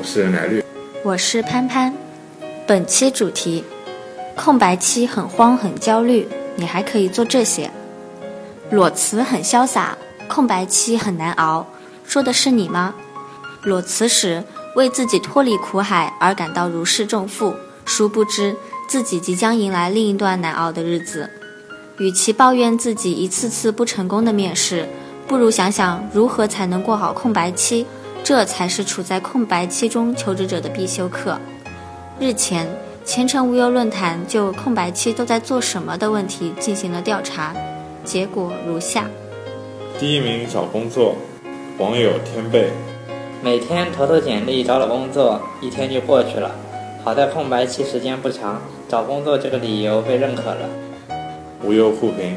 [0.00, 0.64] 我是奶绿，
[1.04, 1.94] 我是潘潘。
[2.66, 3.62] 本期主题：
[4.34, 6.26] 空白期很慌很焦虑，
[6.56, 7.70] 你还可以做这些。
[8.70, 11.66] 裸辞很潇洒，空白期很难熬，
[12.02, 12.94] 说的是你吗？
[13.62, 14.42] 裸辞时
[14.74, 17.54] 为自己脱离苦海而感到如释重负，
[17.84, 18.56] 殊不知
[18.88, 21.28] 自己即将迎来另一段难熬的日子。
[21.98, 24.88] 与其抱怨自己一次次不成功的面试，
[25.26, 27.86] 不如想想如何才能过好空白期，
[28.22, 31.38] 这才是处在空白期中求职者的必修课。
[32.20, 32.66] 日前，
[33.04, 37.54] 前程无忧论坛就空白期都在做什么的问题进行了调查，
[38.04, 39.06] 结果如下：
[39.98, 41.16] 第一名找工作，
[41.78, 42.70] 网友天贝，
[43.42, 46.54] 每天投投简历找找工作，一天就过去了。
[47.02, 50.68] 好在空白期时间不长，找工作这个理由被认可了。
[51.64, 52.36] 无忧互评，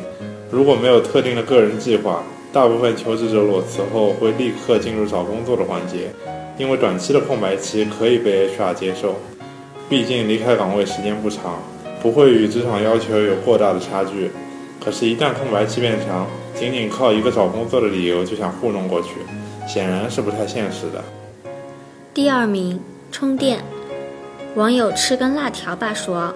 [0.49, 2.23] 如果没有特定的个人计划，
[2.53, 6.11] 大部分求职者裸辞后会立刻进入找工作的环节，
[6.55, 9.15] 因为短期的空白期可以被 HR 接受，
[9.89, 11.59] 毕竟离开岗位时间不长，
[11.99, 14.29] 不会与职场要求有过大的差距。
[14.79, 19.09] 可是，一旦空白期变长，仅仅靠一个找工作的理由就想糊弄过去，
[19.67, 21.03] 显然是不太现实的。
[22.13, 22.79] 第二名，
[23.11, 23.61] 充电，
[24.53, 26.31] 网友吃根辣条吧说。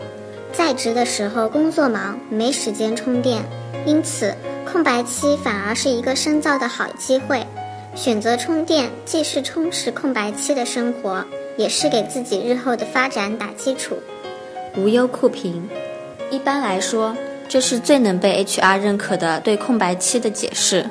[0.52, 3.44] 在职的时候工作忙，没时间充电，
[3.86, 4.34] 因此
[4.72, 7.46] 空白期反而是一个深造的好机会。
[7.96, 13.98] 选择充电，既是充实空白期的生活，也是给自己日后的发展打基础。
[14.76, 15.68] 无忧酷评，
[16.30, 17.16] 一般来说，
[17.48, 20.88] 这是最能被 HR 认可的对空白期的解释。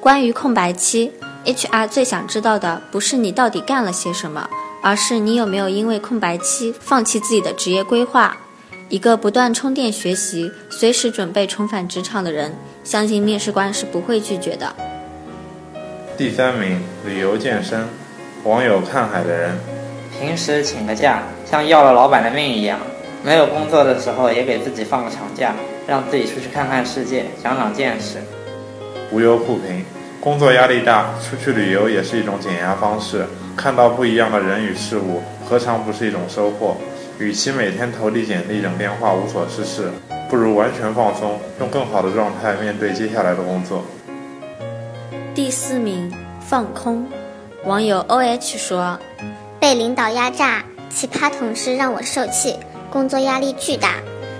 [0.00, 1.12] 关于空白期
[1.46, 4.50] ，HR 最想知道的不是你到底干了些什么，
[4.82, 8.36] 而是你有没有因为空白期放弃自己的职业规划。
[8.90, 14.74] 一个不断充电学习、随时准备重返职场的人，相信面试官是不会拒绝的。
[16.16, 17.86] 第三名，旅游健身，
[18.44, 19.58] 网友看海的人，
[20.18, 22.78] 平时请个假，像要了老板的命一样；
[23.22, 25.54] 没有工作的时候，也给自己放个长假，
[25.86, 28.18] 让自己出去看看世界，长长见识。
[29.12, 29.84] 无忧互评，
[30.20, 36.76] 工作压力大，出去旅游也是一种减压方式，看到不一样的人与事物，何尝不是一种收获？
[37.18, 39.90] 与其每天投递简历、等电话无所事事，
[40.30, 43.82] 不如完全放松，用更好的状态面对接下来的工作。
[45.34, 47.04] 第四名，放空。
[47.64, 48.96] 网友 O H 说
[49.58, 52.56] ：“被领导压榨，奇葩同事让我受气，
[52.92, 53.94] 工作压力巨大，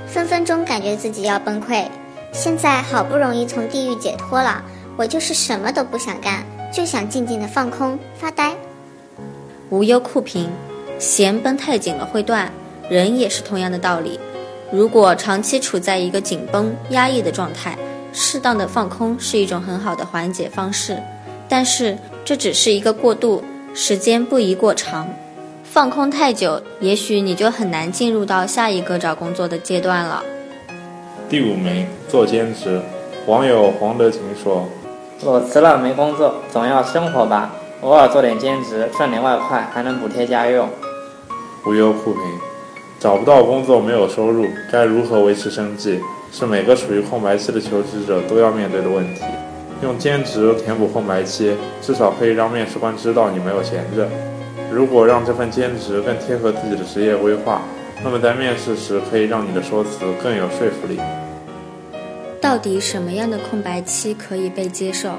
[0.07, 1.85] 分分钟感觉自己要崩溃。
[2.33, 4.63] 现在好不容易从地狱解脱了，
[4.97, 8.55] 我就是什么都不想干，就想静静的放空发呆。”
[9.71, 10.49] 无忧酷评：
[11.01, 12.49] 弦绷太紧了会断。
[12.89, 14.19] 人也是同样的道理，
[14.73, 17.77] 如果长期处在一个紧绷压抑的状态，
[18.13, 20.97] 适当的放空是一种很好的缓解方式。
[21.49, 23.43] 但是这只是一个过渡，
[23.75, 25.09] 时间不宜过长。
[25.65, 30.23] 放空太久，也许你就很难进入到下一个找工作的阶段了。
[31.29, 32.81] 第五名，做兼职。
[33.27, 34.69] 网友黄德勤说
[35.23, 37.53] ：“裸辞了没工作，总要生活吧，
[37.83, 40.69] 偶尔做点兼职，赚点外快，还能补贴家用。”
[41.67, 42.23] 无忧互评。
[43.01, 45.99] 找不到工作，没有收入，该如何维持生计？
[46.31, 49.23] 是每个处于空白期的求职者都要面对的问题。
[49.83, 54.07] 用兼职填补空白期，至少可以让面试官知道你没有闲着。
[54.71, 57.63] 如果让这份兼职更贴合自己的职业规划，
[58.05, 59.91] 那么在面试时可以让你的说辞
[60.23, 61.01] 更有说服力。
[62.39, 65.15] 到底什么样的空白期可以被接受？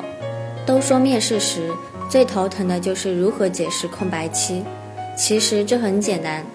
[0.68, 1.72] 都说面试时
[2.08, 4.64] 最头疼的就是如何解释空白期，
[5.18, 6.46] 其实这很简单。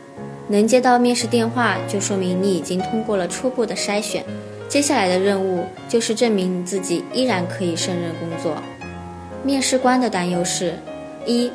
[0.49, 4.25] 能接到面试电话，就说明你已经通过了初步的筛选。
[4.69, 8.57] 接下来的任务就是证明你自己依然可以胜任工作。
[9.43, 10.75] 面试官的担忧是：
[11.25, 11.51] 一，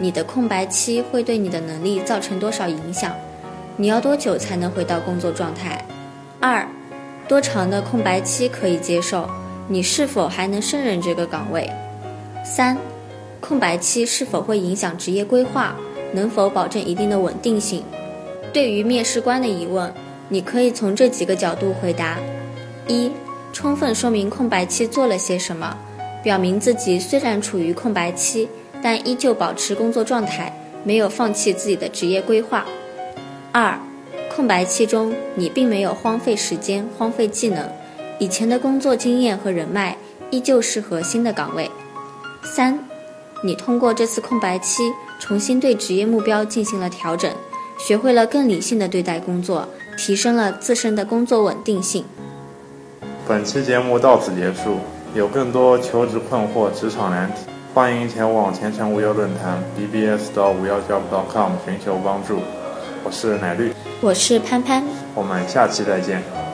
[0.00, 3.12] 你的空白期会对你的能力造成多少影响？
[3.76, 5.84] 你要多久才能回到工作状态？
[6.40, 6.66] 二，
[7.28, 9.28] 多长的空白期可以接受？
[9.68, 11.68] 你是否还能胜任这个岗位？
[12.44, 12.76] 三，
[13.40, 15.74] 空白期是否会影响职业规划？
[16.12, 17.82] 能否保证一定的稳定性？
[18.56, 19.92] 对于面试官的疑问，
[20.30, 22.16] 你可以从这几个角度回答：
[22.88, 23.12] 一、
[23.52, 25.76] 充分说明空白期做了些什么，
[26.24, 28.48] 表明自己虽然处于空白期，
[28.82, 30.50] 但依旧保持工作状态，
[30.84, 32.64] 没有放弃自己的职业规划；
[33.52, 33.78] 二、
[34.34, 37.70] 空白期中你并没有荒废时间、荒废技能，
[38.18, 39.98] 以前的工作经验和人脉
[40.30, 41.66] 依旧适合新的岗位；
[42.42, 42.82] 三、
[43.44, 44.82] 你通过这次空白期
[45.20, 47.30] 重新对职业目标进行了调整。
[47.78, 52.04] 学会了更理性的对待工作，提升了自身的工作稳定性。
[53.26, 54.78] 本期节目到此结束。
[55.14, 62.40] 有更多求职困惑、职场难题，欢迎前往前程无忧论坛 bbs 到五幺 job.com 寻求帮助。
[63.02, 64.84] 我是奶绿，我是潘潘，
[65.14, 66.45] 我们下期再见。